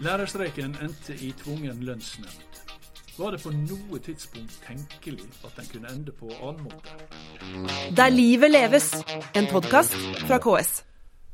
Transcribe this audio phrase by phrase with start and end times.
[0.00, 2.58] Lærerstreiken endte i tvungen lønnsnemnd.
[3.18, 6.94] Var det på noe tidspunkt tenkelig at den kunne ende på annen måte?
[7.96, 8.92] Der livet leves,
[9.34, 9.96] en podkast
[10.28, 10.84] fra KS.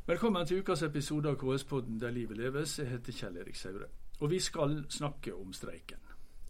[0.07, 2.79] Velkommen til ukas episode av KS-podden Der livet leves.
[2.79, 3.91] Jeg heter Kjell Erik Saure.
[4.19, 6.01] Og vi skal snakke om streiken.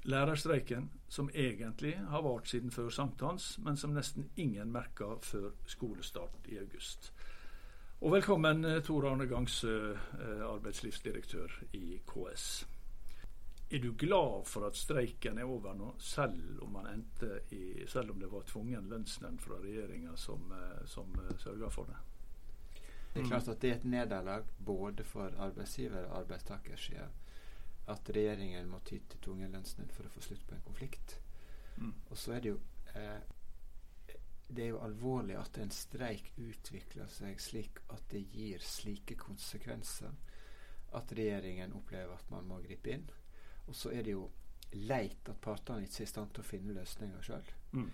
[0.04, 6.48] Lærerstreiken, som egentlig har vart siden før sankthans, men som nesten ingen merka før skolestart
[6.48, 7.12] i august.
[8.05, 12.66] Og velkommen eh, Tor Arne Gangsø, eh, arbeidslivsdirektør i KS.
[13.73, 16.78] Er du glad for at streiken er over nå, selv om,
[17.50, 21.98] i, selv om det var tvungen lønnsnemnd fra regjeringa som, eh, som sørga for det?
[23.16, 27.08] Det er klart at det er et nederlag både for arbeidsgiver- og arbeidstakersida
[27.88, 31.17] at regjeringen må ty til tvungen lønnsnemnd for å få slutt på en konflikt.
[31.78, 31.95] Mm.
[32.12, 32.62] Og så er det jo
[32.94, 33.17] eh,
[34.48, 40.14] det er jo alvorlig at en streik utvikler seg slik at det gir slike konsekvenser
[40.95, 43.05] at regjeringen opplever at man må gripe inn.
[43.66, 44.30] Og så er det jo
[44.75, 47.52] leit at partene ikke er i stand til å finne løsninger sjøl.
[47.73, 47.89] Mm.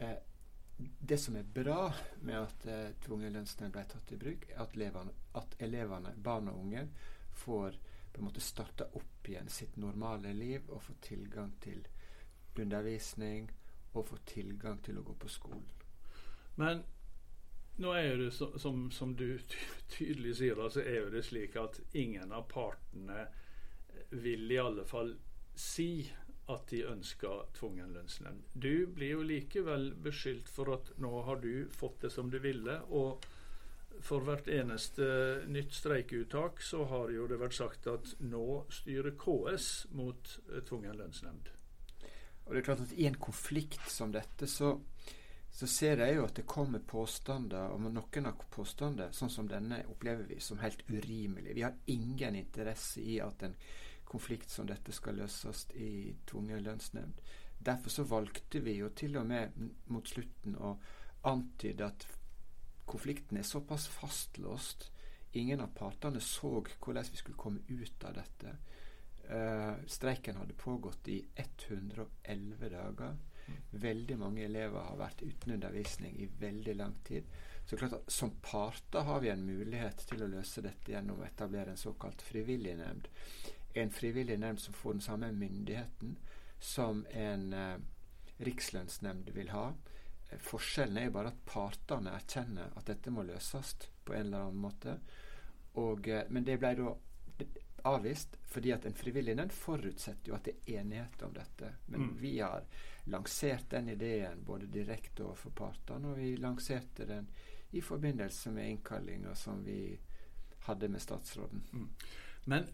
[0.00, 0.18] Eh,
[0.80, 1.90] det som er bra
[2.24, 6.48] med at eh, tvungen lønnsnemnd ble tatt i bruk, er at elevene, at elevene, barn
[6.52, 6.86] og unge,
[7.42, 7.76] får
[8.10, 11.84] på en måte starte opp igjen sitt normale liv og få tilgang til
[12.58, 13.50] undervisning
[13.92, 15.68] og få tilgang til å gå på skolen.
[16.54, 16.82] Men
[17.80, 19.38] nå er det som, som du
[19.96, 23.26] tydelig sier, så er det slik at ingen av partene
[24.10, 25.14] vil i alle fall
[25.54, 26.04] si
[26.50, 28.42] at de ønsker tvungen lønnsnemnd.
[28.52, 32.80] Du blir jo likevel beskyldt for at nå har du fått det som du ville.
[32.88, 33.28] og
[34.00, 35.04] for hvert eneste
[35.52, 40.30] nytt streikeuttak så har jo det vært sagt at nå styrer KS mot
[40.68, 41.50] tvungen lønnsnemnd.
[42.46, 44.78] Og det er klart at I en konflikt som dette så
[45.50, 49.82] så ser jeg jo at det kommer påstander, og noen av påstander, sånn som denne,
[49.90, 51.56] opplever vi som helt urimelig.
[51.56, 53.56] Vi har ingen interesse i at en
[54.10, 57.20] konflikt som dette skal løses i tvungen lønnsnemnd.
[57.60, 59.58] Derfor så valgte vi jo til og med
[59.92, 60.76] mot slutten å
[61.28, 62.06] antyde at
[62.88, 64.88] konflikten er såpass fastlåst.
[65.38, 68.54] Ingen av partene så hvordan vi skulle komme ut av dette.
[69.30, 73.18] Uh, streiken hadde pågått i 111 dager.
[73.70, 77.28] Veldig mange elever har vært uten undervisning i veldig lang tid.
[77.66, 81.26] Så klart at Som parter har vi en mulighet til å løse dette gjennom å
[81.26, 83.08] etablere en såkalt frivillig nemnd.
[83.74, 86.16] En frivillig nemnd som får den samme myndigheten
[86.60, 87.76] som en eh,
[88.44, 89.70] rikslønnsnemnd vil ha.
[90.38, 94.64] Forskjellen er jo bare at partene erkjenner at dette må løses på en eller annen
[94.66, 94.98] måte.
[95.80, 96.92] Og, eh, men det ble da
[97.88, 101.74] avvist fordi at en frivillig den forutsetter jo at det er enighet om dette.
[101.86, 102.16] Men mm.
[102.20, 102.66] vi har
[103.10, 107.30] lansert den ideen både direkte overfor partene, og vi lanserte den
[107.70, 109.94] i forbindelse med innkallinga som vi
[110.66, 111.62] hadde med statsråden.
[111.72, 111.88] Mm.
[112.44, 112.66] Men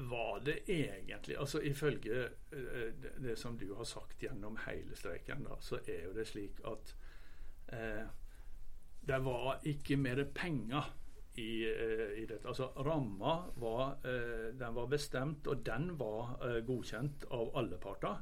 [0.00, 5.58] var det egentlig altså Ifølge det, det, som du har sagt gjennom hele streiken, da,
[5.60, 6.94] så er jo det slik at
[7.68, 8.06] eh,
[9.00, 10.92] det var ikke mer penger
[11.38, 12.42] i, uh, i dette.
[12.48, 14.00] Altså Ramma var,
[14.58, 16.36] den var bestemt, og den var
[16.66, 18.18] godkjent av alle parter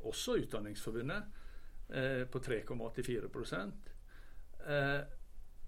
[0.00, 1.22] også Utdanningsforbundet,
[1.88, 3.72] eh, på 3,84
[4.66, 5.00] eh,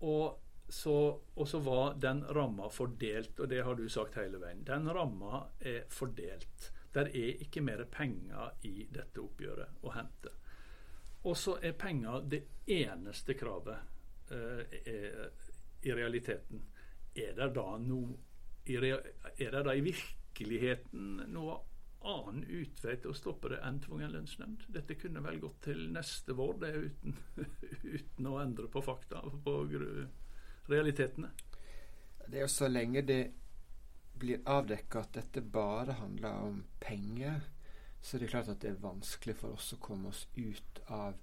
[0.00, 0.38] og
[0.68, 4.64] så, og så var den ramma fordelt, og det har du sagt hele veien.
[4.64, 6.72] Den ramma er fordelt.
[6.92, 10.32] Der er ikke mer penger i dette oppgjøret å hente.
[11.28, 15.28] Og så er penger det eneste kravet eh, er,
[15.82, 16.62] i realiteten.
[17.14, 18.18] Er det da noe
[18.64, 21.58] er det da i virkeligheten noe
[22.06, 24.66] annen utvei til å stoppe det enn tvungen lønnsnemnd.
[24.74, 27.16] Dette kunne vel gått til neste vår, det uten,
[27.96, 29.56] uten å endre på fakta, på
[30.70, 31.30] realitetene.
[32.26, 33.22] Det er jo så lenge det
[34.22, 37.42] blir avdekka at dette bare handler om penger,
[38.02, 41.18] så er det klart at det er vanskelig for oss å komme oss ut av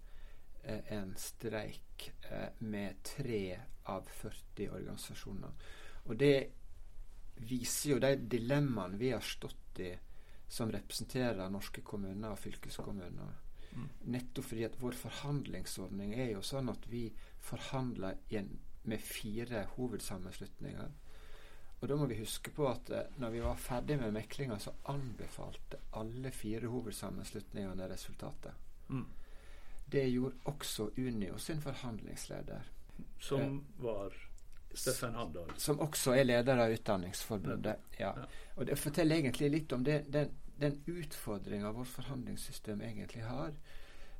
[0.96, 3.60] en streik eh, med tre
[3.90, 5.70] av 40 organisasjoner.
[6.06, 6.36] Og det
[7.50, 9.92] viser jo de dilemmaene vi har stått i
[10.50, 13.36] som representerer norske kommuner og fylkeskommuner.
[13.70, 13.90] Mm.
[14.16, 17.04] Nettopp fordi at vår forhandlingsordning er jo sånn at vi
[17.46, 18.18] forhandler
[18.90, 20.90] med fire hovedsammenslutninger.
[21.80, 24.74] Og da må vi huske på at eh, når vi var ferdig med meklinga, så
[24.92, 28.58] anbefalte alle fire hovedsammenslutningene resultatet.
[28.90, 29.06] Mm.
[29.90, 32.68] Det gjorde også Unio sin forhandlingsleder.
[33.20, 34.14] Som eh, var
[34.74, 35.52] Steffen Handal.
[35.58, 37.90] Som også er leder av Utdanningsforbundet.
[37.98, 38.14] Ja.
[38.18, 38.28] ja.
[38.56, 43.56] Og Det forteller egentlig litt om det, den, den utfordringa vårt forhandlingssystem egentlig har.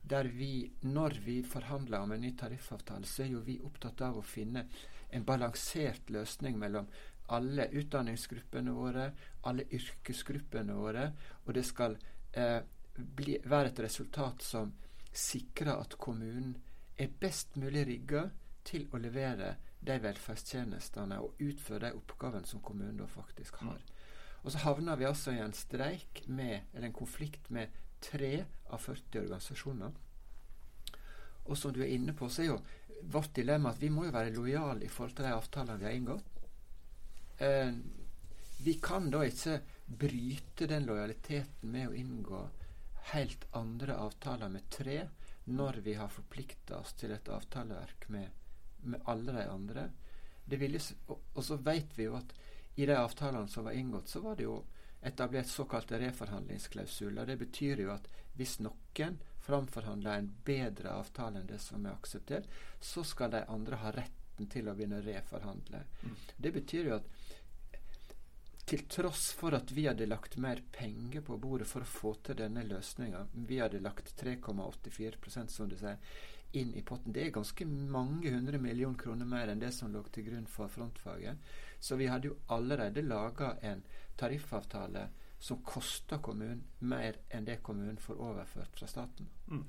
[0.10, 4.18] Der vi, når vi forhandler om en ny tariffavtale, så er jo vi opptatt av
[4.18, 4.66] å finne
[5.10, 6.88] en balansert løsning mellom
[7.30, 9.12] alle utdanningsgruppene våre,
[9.46, 11.12] alle yrkesgruppene våre,
[11.46, 11.98] og det skal
[12.34, 12.62] eh,
[12.96, 14.72] bli, være et resultat som
[15.14, 16.56] sikrer at kommunen
[17.00, 18.28] er best mulig rigga
[18.68, 23.80] til å levere de velferdstjenestene og utføre de oppgavene som kommunen da faktisk har.
[24.44, 27.72] Og så havner vi altså i en streik med, eller en konflikt med
[28.04, 29.96] tre av 40 organisasjoner.
[31.50, 32.60] Og som du er inne på, så er jo
[33.12, 35.98] vårt dilemma at vi må jo være lojale i forhold til de avtalene vi har
[35.98, 36.40] inngått.
[37.40, 37.74] Eh,
[38.60, 39.60] vi kan da ikke
[40.00, 42.42] bryte den lojaliteten med å inngå
[43.14, 45.00] helt andre avtaler med tre
[45.50, 48.30] når vi har forplikta oss til et avtaleverk med,
[48.84, 49.88] med alle de andre.
[50.50, 52.34] Ville, og, og, så vet vi jo at
[52.76, 54.60] i de avtalene som var inngått, så var det jo
[55.02, 57.26] etablert såkalte reforhandlingsklausuler.
[57.26, 58.08] Det betyr jo at
[58.38, 62.50] hvis noen framforhandler en bedre avtale enn det som er akseptert,
[62.80, 65.82] så skal de andre ha retten til å begynne å reforhandle.
[66.04, 66.16] Mm.
[66.38, 67.10] Det betyr jo at
[68.70, 72.38] til tross for at vi hadde lagt mer penger på bordet for å få til
[72.38, 75.98] denne løsninga, vi hadde lagt 3,84% som du sier,
[76.58, 77.14] inn i potten.
[77.14, 80.70] Det er ganske mange hundre millioner kroner mer enn det som lå til grunn for
[80.70, 81.42] frontfaget.
[81.80, 83.84] Så vi hadde jo allerede laga en
[84.18, 85.08] tariffavtale
[85.40, 89.30] som kosta kommunen mer enn det kommunen får overført fra staten.
[89.48, 89.66] Mm.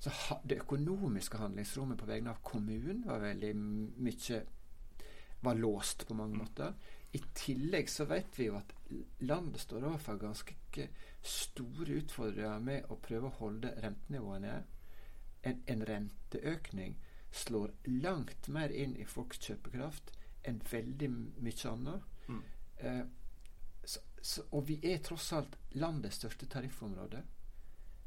[0.00, 0.12] Så
[0.44, 4.42] det økonomiske handlingsrommet på vegne av kommunen var veldig mye
[5.44, 6.44] var låst på mange mm.
[6.44, 6.76] måter.
[7.14, 8.72] I tillegg så vet vi jo at
[9.22, 10.88] landet står overfor ganske
[11.22, 14.54] store utfordringer med å prøve å holde rentenivåene.
[15.44, 16.96] En, en renteøkning
[17.34, 17.70] slår
[18.02, 20.10] langt mer inn i folks kjøpekraft
[20.48, 22.10] enn veldig mye annet.
[22.28, 22.42] Mm.
[22.76, 23.04] Eh,
[23.84, 27.22] så, så, og vi er tross alt landets største tariffområde.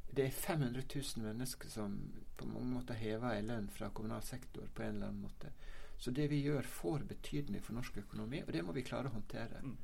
[0.07, 1.98] Det er 500 000 mennesker som
[2.38, 5.51] på mange måter hever en lønn fra kommunal sektor på en eller annen måte.
[5.98, 9.16] Så det vi gjør, får betydning for norsk økonomi, og det må vi klare å
[9.16, 9.62] håndtere.
[9.64, 9.78] Mm.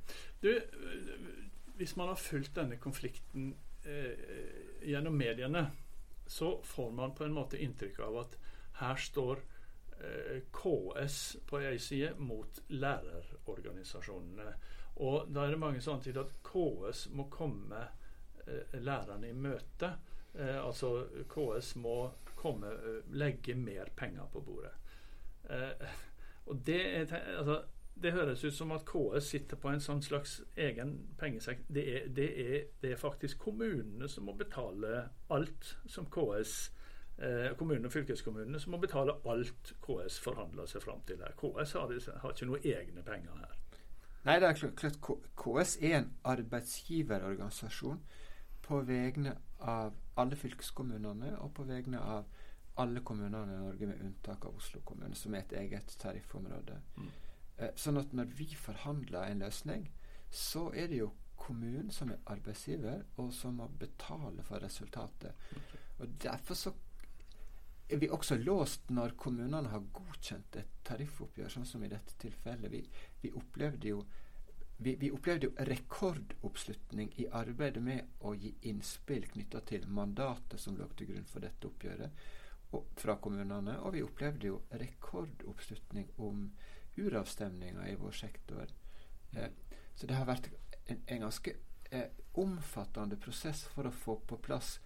[0.44, 0.52] Du,
[1.80, 3.54] hvis man har fulgt denne konflikten
[3.86, 5.66] eh, gjennom mediene,
[6.28, 8.38] så får man på en måte inntrykk av at
[8.80, 9.42] her står
[9.98, 11.20] eh, KS
[11.50, 14.54] på ei side mot lærerorganisasjonene.
[15.04, 17.82] Og da er det mange som antyder at KS må komme
[18.46, 19.96] eh, lærerne i møte.
[20.34, 21.98] Eh, altså KS må
[22.38, 24.74] komme, eh, legge mer penger på bordet.
[25.50, 25.88] Eh,
[26.46, 26.82] og det,
[27.38, 27.64] altså,
[28.04, 31.66] det høres ut som at KS sitter på en sånn slags egen pengesekk.
[31.68, 31.86] Det
[32.16, 32.30] det,
[32.82, 36.56] det er, faktisk kommunene som må betale alt som KS
[37.18, 41.36] eh, Kommunene og fylkeskommunene som må betale alt KS forhandler seg fram til her.
[41.40, 43.60] KS har, har ikke noen egne penger her.
[44.24, 45.02] Nei, det er klart,
[45.36, 48.00] KS er en arbeidsgiverorganisasjon
[48.64, 52.24] på vegne av alle fylkeskommunene og på vegne av
[52.82, 56.80] alle kommunene i Norge, med unntak av Oslo kommune, som er et eget tariffområde.
[56.98, 57.12] Mm.
[57.58, 59.86] Eh, sånn at når vi forhandler en løsning,
[60.34, 65.38] så er det jo kommunen som er arbeidsgiver, og som må betale for resultatet.
[65.52, 65.86] Okay.
[66.00, 66.74] Og Derfor så
[67.90, 72.72] er vi også låst når kommunene har godkjent et tariffoppgjør, sånn som i dette tilfellet.
[72.72, 72.84] Vi,
[73.22, 74.04] vi opplevde jo
[74.84, 80.76] vi, vi, opplevde jo rekordoppslutning i arbeidet med å gi innspill knytta til mandatet som
[80.76, 82.26] lå til grunn for dette oppgjøret
[83.00, 83.78] fra kommunene.
[83.82, 86.48] Og vi opplevde jo rekordoppslutning om
[86.98, 88.74] uravstemninger i vår sektor.
[89.32, 89.52] Eh,
[89.96, 90.50] så det har vært
[90.86, 91.56] en, ganske
[91.92, 94.80] eh, omfattende prosess for å få på plass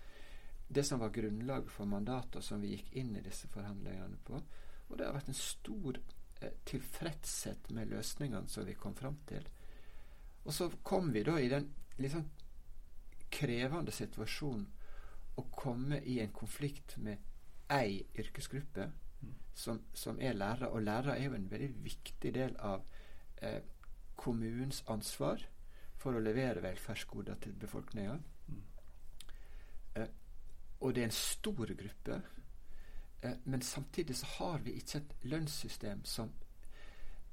[0.67, 4.39] det som var grunnlaget for mandatet som vi gikk inn i disse forhandlingene på.
[4.87, 5.99] Og det har vært en stor
[6.41, 9.47] eh, tilfredshet med løsningene som vi kom fram til.
[10.43, 11.71] Og så kom vi da i den
[12.11, 12.27] sånn
[13.31, 14.67] krevende situasjonen
[15.37, 17.23] å komme i en konflikt med
[17.73, 18.91] ei yrkesgruppe
[19.57, 20.69] som, som, er lærere.
[20.69, 22.83] Og lærere er jo en veldig viktig del av
[23.41, 23.61] eh,
[24.15, 25.41] kommunens ansvar
[25.97, 28.17] for å levere velferdsgoder til befolkninga.
[28.47, 28.61] Mm.
[29.95, 30.11] Eh,
[30.79, 32.21] og det er en stor gruppe.
[33.21, 36.31] Eh, men samtidig så har vi ikke et lønnssystem som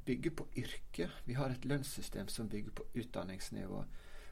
[0.05, 1.11] bygger på yrke.
[1.25, 3.85] Vi har et lønnssystem som bygger på utdanningsnivå.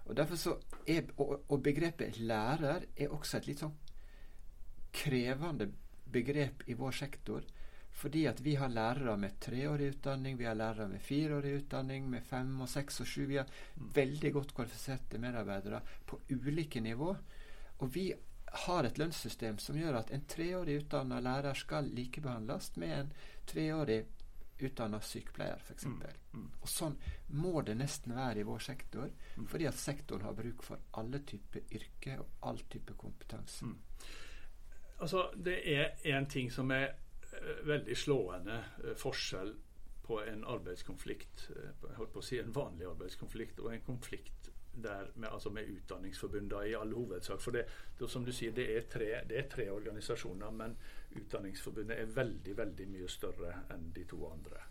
[0.04, 0.56] Og, derfor så
[0.86, 3.76] er, og, og begrepet lærer er også et litt sånn
[4.92, 5.91] krevende begrep
[6.66, 7.44] i vår sektor.
[7.92, 12.24] Fordi at vi har lærere med treårig utdanning, vi har lærere med fireårig utdanning, med
[12.24, 13.26] fem og seks og sju.
[13.26, 13.90] Vi har mm.
[13.94, 17.16] veldig godt kvalifiserte medarbeidere på ulike nivå.
[17.78, 18.12] Og vi
[18.66, 23.14] har et lønnssystem som gjør at en treårig utdanna lærer skal likebehandles med en
[23.48, 24.02] treårig
[24.62, 25.84] utdanna sykepleier, f.eks.
[25.84, 26.02] Mm.
[26.32, 26.50] Mm.
[26.62, 26.96] Og sånn
[27.42, 29.08] må det nesten være i vår sektor,
[29.48, 33.66] fordi at sektoren har bruk for alle typer yrke og all type kompetanse.
[35.02, 36.92] Altså, det er en ting som er
[37.32, 39.54] uh, veldig slående uh, forskjell
[40.02, 44.42] på en arbeidskonflikt, jeg holdt på å si en vanlig arbeidskonflikt, og en konflikt
[44.74, 47.40] der med, altså med Utdanningsforbundet i all hovedsak.
[47.40, 47.64] For det,
[47.98, 50.76] det, som du sier, det er, tre, det er tre organisasjoner, men
[51.16, 54.64] Utdanningsforbundet er veldig, veldig mye større enn de to andre.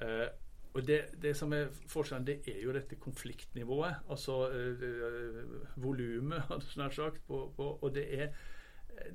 [0.00, 0.26] Eh,
[0.74, 4.08] og det, det, som er forskjellen, det er jo dette konfliktnivået.
[4.10, 5.44] Altså eh,
[5.76, 7.20] volumet, hadde jeg nær sagt.
[7.28, 8.32] På, på, og det er,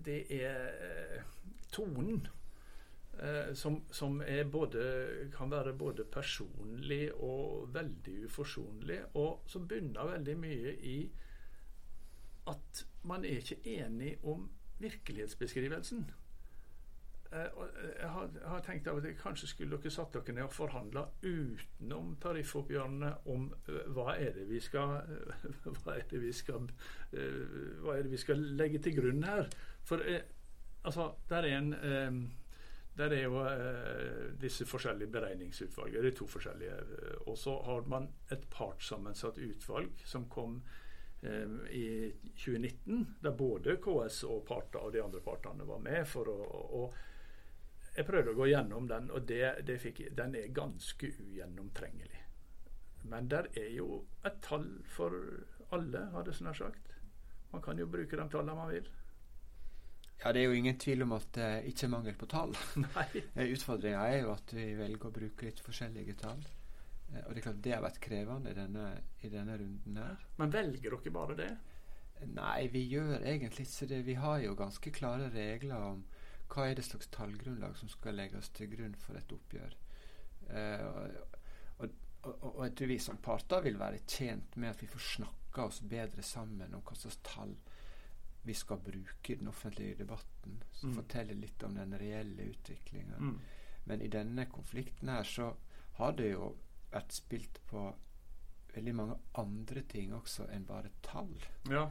[0.05, 1.23] det er
[1.71, 2.27] tonen.
[3.19, 4.83] Eh, som, som både,
[5.37, 10.99] kan være både personlig og veldig uforsonlig, og som bunner veldig mye i
[12.47, 14.47] at man er ikke enig om
[14.79, 16.07] virkelighetsbeskrivelsen.
[17.31, 17.49] Eh,
[18.01, 22.15] jeg har, jeg har, tenkt at kanskje skulle dere satt dere ned og forhandla utenom
[22.23, 24.95] tariffoppgjørene om uh, hva er det vi skal
[25.75, 26.65] hva, er det vi skal
[27.11, 29.45] hva er det vi skal legge til grunn her.
[29.85, 32.27] For altså, der er en
[32.99, 33.41] der er jo
[34.41, 36.09] disse forskjellige beregningsutvalgene.
[36.09, 36.73] Er to forskjellige.
[37.31, 40.57] Og så har man et partssammensatt utvalg som kom
[41.71, 41.85] i
[42.35, 46.49] 2019, der både KS og parter og de andre partene var med for å,
[46.81, 46.83] å
[47.99, 52.21] jeg prøvde å gå gjennom den, og det, det fikk, den er ganske ugjennomtrengelig.
[53.11, 55.15] Men der er jo et tall for
[55.75, 56.95] alle, hadde jeg nær sagt.
[57.51, 58.87] Man kan jo bruke de tallene man vil.
[60.19, 62.55] Ja, Det er jo ingen tvil om at det ikke er mangel på tall.
[63.35, 66.43] Eh, Utfordringa er jo at vi velger å bruke litt forskjellige tall.
[67.13, 68.85] Eh, og det er klart det har vært krevende i denne,
[69.23, 70.23] i denne runden her.
[70.39, 71.49] Men velger dere bare det?
[72.35, 74.01] Nei, vi gjør egentlig ikke det.
[74.07, 76.03] Vi har jo ganske klare regler om
[76.49, 79.75] hva er det slags tallgrunnlag som skal legges til grunn for et oppgjør.
[80.49, 81.89] Eh, og,
[82.23, 85.67] og, og, jeg tror vi som parter vil være tjent med at vi får snakka
[85.69, 87.53] oss bedre sammen om hva slags tall
[88.43, 90.63] vi skal bruke i den offentlige debatten.
[90.71, 90.99] Som mm.
[91.01, 93.19] forteller litt om den reelle utviklinga.
[93.19, 93.39] Mm.
[93.89, 95.51] Men i denne konflikten her så
[95.99, 96.53] har det jo
[96.89, 97.83] vært spilt på
[98.73, 101.33] veldig mange andre ting også enn bare tall.
[101.69, 101.89] Ja.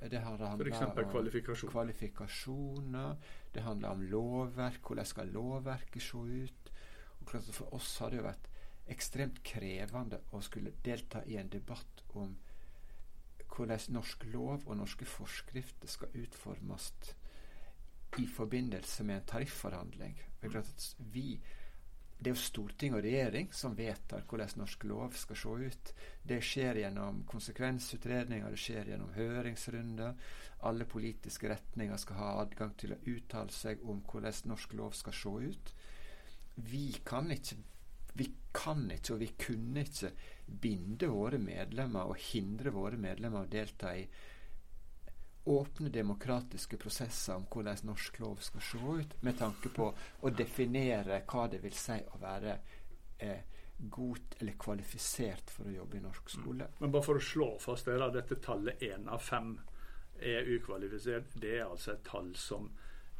[0.00, 1.10] Det F.eks.
[1.10, 1.70] kvalifikasjon.
[1.70, 3.16] kvalifikasjoner.
[3.54, 4.80] Det handler om lovverk.
[4.86, 6.72] Hvordan skal lovverket se ut?
[7.20, 8.48] Og for oss har det vært
[8.88, 12.36] ekstremt krevende å skulle delta i en debatt om
[13.48, 16.92] hvordan norsk lov og norske forskrifter skal utformes
[18.18, 20.20] i forbindelse med en tarifforhandling.
[20.98, 21.40] Vi
[22.18, 25.92] det er jo storting og regjering som vedtar hvordan norsk lov skal se ut.
[26.26, 30.18] Det skjer gjennom konsekvensutredninger, det skjer gjennom høringsrunder.
[30.66, 35.14] Alle politiske retninger skal ha adgang til å uttale seg om hvordan norsk lov skal
[35.14, 35.74] se ut.
[36.66, 37.60] Vi kan ikke
[38.18, 40.10] vi kan ikke, og vi kunne ikke,
[40.48, 44.06] binde våre medlemmer og hindre våre medlemmer å delta i
[45.48, 49.86] åpne demokratiske prosesser om hvordan norsk lov skal se ut, med tanke på
[50.20, 52.58] å definere hva det vil si å være
[53.24, 53.40] eh,
[53.78, 56.66] god eller kvalifisert for å jobbe i norsk skole.
[56.66, 56.78] Mm.
[56.82, 59.54] Men bare for å slå fast det, da, dette tallet én av fem
[60.18, 61.36] er ukvalifisert.
[61.38, 62.66] Det er altså et tall som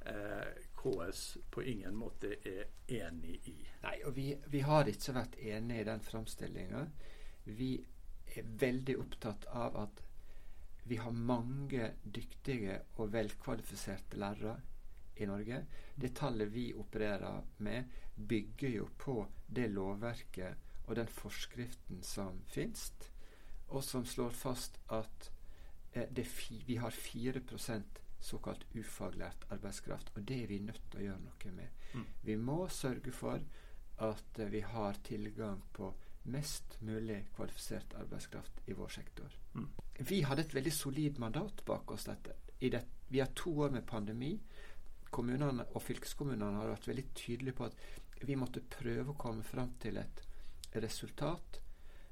[0.06, 2.66] eh, KS på ingen måte er
[3.00, 3.56] enig i.
[3.84, 6.84] Nei, og vi, vi har ikke vært enige i den framstillinga.
[7.58, 7.72] Vi
[8.34, 10.02] er veldig opptatt av at
[10.88, 14.56] vi har mange dyktige og velkvalifiserte lærere
[15.16, 15.64] i Norge.
[15.94, 17.84] Det tallet vi opererer med,
[18.16, 22.92] bygger jo på det lovverket og den forskriften som finnes,
[23.68, 25.30] og som slår fast at
[25.92, 26.24] eh,
[26.66, 31.52] vi har 4% såkalt ufaglært arbeidskraft, og det er vi nødt til å gjøre noe
[31.54, 31.84] med.
[31.94, 32.06] Mm.
[32.22, 33.44] Vi må sørge for
[33.98, 35.92] at eh, vi har tilgang på
[36.30, 39.34] mest mulig kvalifisert arbeidskraft i vår sektor.
[39.54, 39.68] Mm.
[40.08, 42.06] Vi hadde et veldig solid mandat bak oss.
[42.08, 42.36] Dette.
[42.58, 44.34] Det, vi har to år med pandemi.
[45.10, 49.72] Kommunene og fylkeskommunene har vært veldig tydelige på at vi måtte prøve å komme fram
[49.80, 50.24] til et
[50.74, 51.60] resultat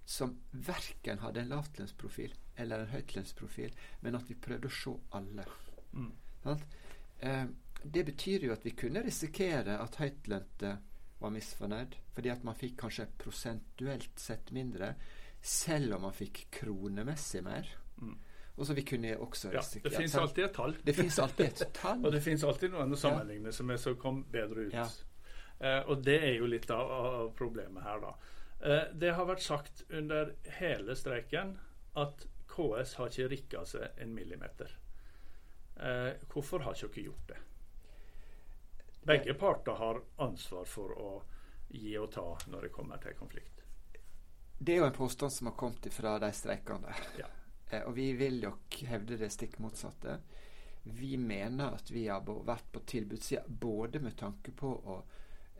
[0.06, 5.44] som verken hadde en lavtlønnsprofil eller en høytlønnsprofil, men at vi prøvde å se alle.
[5.92, 6.12] Mm.
[7.18, 7.46] Eh,
[7.82, 10.76] det betyr jo at vi kunne risikere at høytlønte
[11.18, 14.94] var misfornøyd, fordi at man fikk kanskje prosentuelt sett mindre,
[15.40, 17.68] selv om man fikk kronemessig mer.
[18.02, 18.16] Mm.
[18.56, 20.76] Og så vi kunne også ja, Det fins alltid et tall.
[20.85, 22.04] Det fins alltid et tall.
[22.04, 24.76] og det fins alltid noen å sammenligne som, er, som kom bedre ut.
[24.76, 24.87] Ja.
[25.58, 28.14] Eh, og det er jo litt av, av problemet her, da.
[28.61, 31.56] Eh, det har vært sagt under hele streiken
[32.00, 34.73] at KS har ikke rikka seg en millimeter.
[35.76, 37.40] Eh, hvorfor har ikke dere gjort det?
[39.06, 41.10] Begge parter har ansvar for å
[41.68, 43.60] gi og ta når det kommer til konflikt.
[44.58, 46.94] Det er jo en påstand som har kommet fra de streikende.
[47.20, 47.28] Ja.
[47.70, 50.16] Eh, og vi vil nok hevde det stikk motsatte.
[50.82, 54.96] Vi mener at vi har vært på tilbudssida både med tanke på å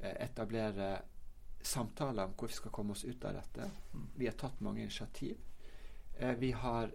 [0.01, 0.91] eh, etablere
[1.63, 3.71] samtaler om hvor vi skal komme oss ut av dette.
[3.95, 4.11] Mm.
[4.17, 5.39] Vi har tatt mange initiativ.
[6.19, 6.91] Eh, vi har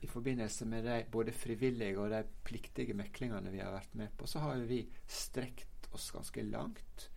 [0.00, 4.26] i forbindelse med de både frivillige og de pliktige meklingene vi har vært med på,
[4.28, 7.10] så har vi strekt oss ganske langt.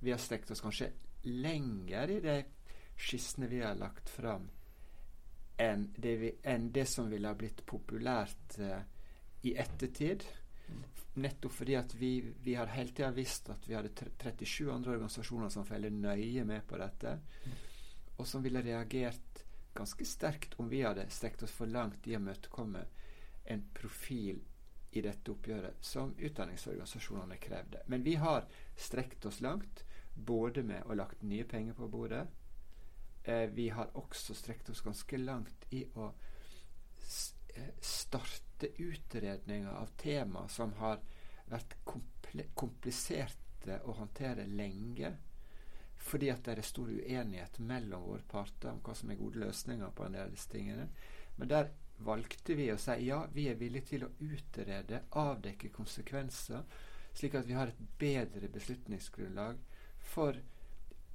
[0.00, 2.36] Vi har strekt oss kanskje lenger i de
[3.00, 4.48] skissene vi har lagt fram,
[5.60, 8.82] enn det, vi, enn det som ville ha blitt populært eh,
[9.48, 10.24] i ettertid.
[11.20, 12.12] Nettopp fordi at vi,
[12.44, 16.64] vi har hele tida visst at vi hadde 37 andre organisasjoner som følger nøye med
[16.68, 17.16] på dette,
[18.16, 22.22] og som ville reagert ganske sterkt om vi hadde strekt oss for langt i å
[22.22, 22.84] møtekomme
[23.50, 24.40] en profil
[24.90, 27.82] i dette oppgjøret som utdanningsorganisasjonene krevde.
[27.86, 32.26] Men vi har strekt oss langt, både med å lagt nye penger på bordet.
[33.22, 36.10] Eh, vi har også strekt oss ganske langt i å
[37.80, 41.00] starte utredninger av tema som har
[41.50, 41.76] vært
[42.54, 45.12] kompliserte å håndtere lenge.
[46.00, 49.90] Fordi at det er stor uenighet mellom våre parter om hva som er gode løsninger
[49.96, 50.86] på en del av disse tingene.
[51.36, 51.72] Men der
[52.04, 56.62] valgte vi å si ja, vi er villige til å utrede, avdekke konsekvenser,
[57.14, 59.58] slik at vi har et bedre beslutningsgrunnlag
[60.12, 60.38] for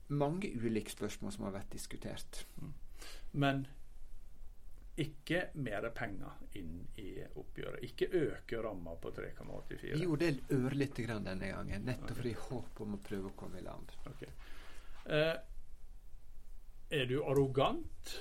[0.07, 2.43] mange ulike spørsmål som har vært diskutert.
[3.33, 3.65] Men
[4.95, 7.83] ikke mer penger inn i oppgjøret.
[7.83, 9.97] Ikke øke ramma på 3,84.
[9.99, 11.83] Jo, det er ørlite grann denne gangen.
[11.87, 12.19] Nettopp okay.
[12.21, 13.91] fordi håp om å prøve å komme i land.
[14.13, 14.31] Okay.
[15.11, 15.33] Eh,
[16.95, 18.15] er du arrogant,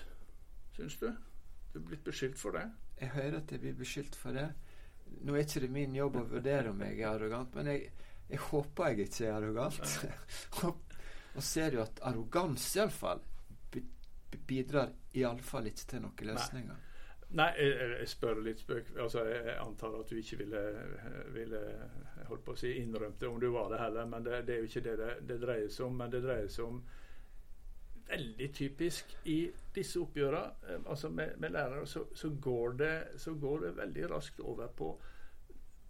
[0.75, 1.09] syns du?
[1.75, 2.69] Du er blitt beskyldt for det?
[3.01, 4.47] Jeg hører at jeg blir beskyldt for det.
[5.27, 7.89] Nå er ikke det min jobb å vurdere om jeg er arrogant, men jeg,
[8.31, 9.95] jeg håper jeg ikke er arrogant.
[10.63, 10.95] og,
[11.35, 13.25] og ser jo at arroganse iallfall
[14.47, 16.81] bidrar iallfall ikke til noen løsninger.
[17.35, 18.95] Nei, jeg, jeg, spør litt spøk.
[19.03, 20.63] Altså, jeg antar at du ikke ville,
[21.35, 21.63] ville
[22.29, 24.63] holdt på å si innrømt det om du var det heller, men det, det er
[24.63, 25.99] jo ikke det, det det dreier seg om.
[25.99, 26.85] Men det dreier seg om
[28.09, 29.39] veldig typisk i
[29.75, 34.41] disse oppgjørene altså med, med lærere, så, så, går det, så går det veldig raskt
[34.41, 34.91] over på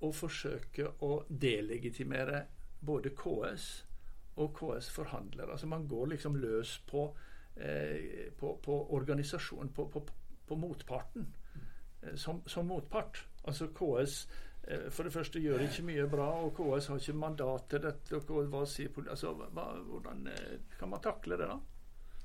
[0.05, 2.45] å forsøke å delegitimere
[2.85, 3.69] både KS
[4.43, 5.53] og KS-forhandlere.
[5.53, 7.09] Altså Man går liksom løs på
[7.57, 10.03] Eh, på, på organisasjonen, på, på,
[10.47, 11.35] på motparten,
[12.03, 13.27] eh, som, som, motpart.
[13.45, 14.29] Altså KS
[14.63, 18.19] eh, for det første gjør ikke mye bra, og KS har ikke mandat til dette.
[18.19, 20.27] og hva sier altså, hva, Hvordan
[20.81, 21.61] kan man takle det, da?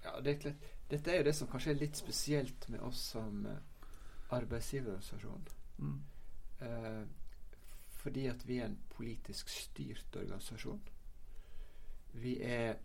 [0.03, 0.55] Ja, det,
[0.89, 3.43] Dette er jo det som kanskje er litt spesielt med oss som
[4.29, 5.47] arbeidsgiverorganisasjon.
[5.77, 5.99] Mm.
[6.59, 7.03] Eh,
[7.99, 10.81] fordi at vi er en politisk styrt organisasjon.
[12.13, 12.75] Vi er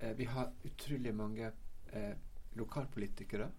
[0.00, 1.52] eh, vi har utrolig mange
[1.92, 2.16] eh,
[2.52, 3.50] lokalpolitikere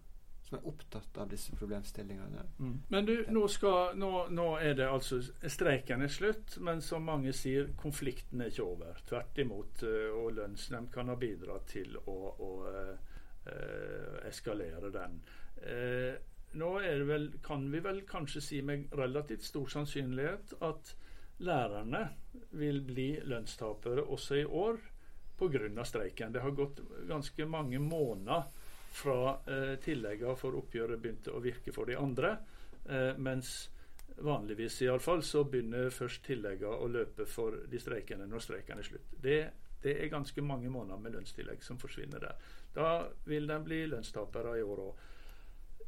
[0.48, 2.42] som er opptatt av disse problemstillingene.
[2.58, 2.74] Mm.
[2.88, 7.34] Men du, nå, skal, nå, nå, er det altså Streiken er slutt, men som mange
[7.34, 9.00] sier, konflikten er ikke over.
[9.08, 9.82] Tvert imot.
[9.82, 12.94] Eh, og lønnsnemnd kan ha bidratt til å, å uh,
[14.28, 15.18] eskalere den.
[15.66, 16.14] Uh,
[16.56, 16.70] nå
[17.08, 20.94] vel, kan vi vel kanskje si med relativt stor sannsynlighet at
[21.44, 22.06] lærerne
[22.56, 24.78] vil bli lønnstapere også i år
[25.36, 25.84] pga.
[25.84, 26.32] streiken.
[26.32, 28.46] Det har gått ganske mange måneder
[28.92, 32.36] fra eh, tilleggene for oppgjøret begynte å virke for de andre.
[32.88, 33.70] Eh, mens
[34.16, 38.80] vanligvis i alle fall, så begynner først tilleggene å løpe for de streikende når streiken
[38.80, 39.10] er slutt.
[39.22, 39.36] Det,
[39.82, 42.48] det, er ganske mange måneder med lønnstillegg som forsvinner der.
[42.74, 42.88] Da
[43.28, 45.04] vil de bli lønnstapere i år òg.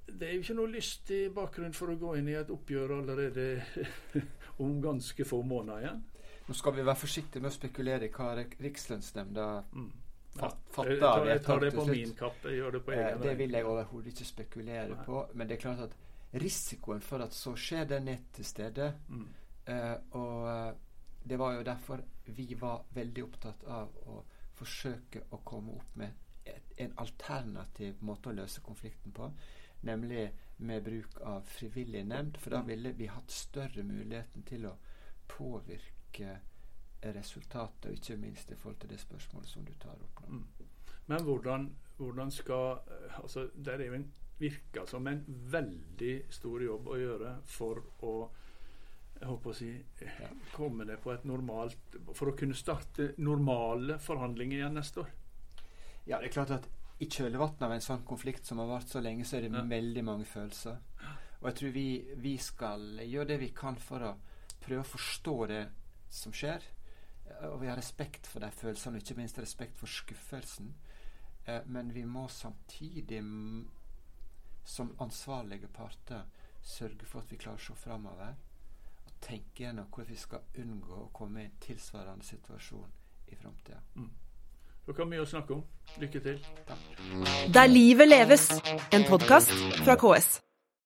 [0.09, 3.49] Det er jo ikke noe lystig bakgrunn for å gå inn i et oppgjør allerede
[4.65, 6.05] om ganske få måneder igjen.
[6.49, 9.91] Nå skal vi være forsiktige med å spekulere i hva Rikslønnsnemnda mm.
[10.41, 10.51] Ja.
[10.71, 10.91] fatter.
[10.91, 12.45] Jeg tar, jeg tar det på min kapp.
[12.45, 13.25] Jeg gjør det på egen hånd.
[13.27, 15.05] Det vil jeg overhodet ikke spekulere Nei.
[15.07, 15.25] på.
[15.35, 15.97] Men det er klart at
[16.43, 18.93] risikoen for at så skjer, den er til stede.
[19.09, 19.29] Mm.
[19.69, 20.75] Uh, og eh,
[21.29, 24.23] det var jo derfor vi var veldig opptatt av å
[24.57, 29.29] forsøke å komme opp med et, en alternativ måte å løse konflikten på.
[29.89, 32.39] Nemlig med bruk av frivillig nemnd.
[32.41, 32.69] For da mm.
[32.69, 34.75] ville vi hatt større muligheten til å
[35.29, 36.39] påvirke
[36.99, 40.39] ulike resultater, og ikke minst i forhold til det spørsmålet som du tar opp nå.
[40.39, 40.47] Mm.
[41.07, 42.79] Men hvordan, hvordan, skal
[43.23, 48.31] altså Det er jo en, virker som en veldig stor jobb å gjøre for å
[49.21, 50.29] jeg håper å si, ja.
[50.55, 55.09] komme det på et normalt For å kunne starte normale forhandlinger igjen neste år?
[56.07, 56.69] Ja, det er klart at
[57.01, 59.65] i kjølvannet av en sånn konflikt som har vart så lenge, så er det ja.
[59.67, 60.79] veldig mange følelser.
[61.41, 64.15] Og jeg tror vi, vi, skal gjøre det vi kan for å
[64.63, 65.65] prøve å forstå det
[66.11, 66.63] som skjer.
[67.49, 70.75] Og vi har respekt for de følelsene, og ikke minst respekt for skuffelsen.
[71.47, 73.23] Eh, men vi må samtidig,
[74.65, 76.23] som ansvarlige parter,
[76.63, 78.35] sørge for at vi klarer å se framover
[79.07, 82.91] og tenke gjennom hvordan vi skal unngå å komme i en tilsvarende situasjon
[83.29, 83.81] i framtida.
[83.95, 84.11] Mm.
[84.89, 85.65] Dere har mye å snakke om.
[86.01, 86.43] Lykke til.
[87.55, 88.51] Der livet leves,
[88.93, 89.53] en podkast
[89.85, 90.48] fra KS.